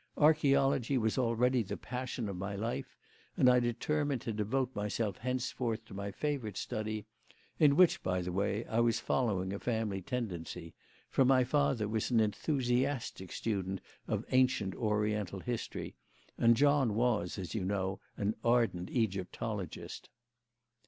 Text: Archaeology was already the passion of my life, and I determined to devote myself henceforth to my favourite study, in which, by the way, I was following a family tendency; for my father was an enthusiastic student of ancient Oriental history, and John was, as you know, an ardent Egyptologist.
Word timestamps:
Archaeology 0.17 0.97
was 0.97 1.19
already 1.19 1.61
the 1.61 1.77
passion 1.77 2.27
of 2.27 2.35
my 2.35 2.55
life, 2.55 2.97
and 3.37 3.47
I 3.47 3.59
determined 3.59 4.21
to 4.21 4.33
devote 4.33 4.75
myself 4.75 5.17
henceforth 5.19 5.85
to 5.85 5.93
my 5.93 6.09
favourite 6.11 6.57
study, 6.57 7.05
in 7.59 7.75
which, 7.75 8.01
by 8.01 8.23
the 8.23 8.31
way, 8.31 8.65
I 8.65 8.79
was 8.79 8.99
following 8.99 9.53
a 9.53 9.59
family 9.59 10.01
tendency; 10.01 10.73
for 11.07 11.23
my 11.23 11.43
father 11.43 11.87
was 11.87 12.09
an 12.09 12.19
enthusiastic 12.19 13.31
student 13.31 13.79
of 14.07 14.25
ancient 14.31 14.73
Oriental 14.73 15.39
history, 15.41 15.93
and 16.35 16.57
John 16.57 16.95
was, 16.95 17.37
as 17.37 17.53
you 17.53 17.63
know, 17.63 17.99
an 18.17 18.33
ardent 18.43 18.89
Egyptologist. 18.89 20.09